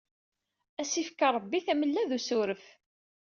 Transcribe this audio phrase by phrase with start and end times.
[0.81, 2.65] As ifk ṛabbi tamella d usuref.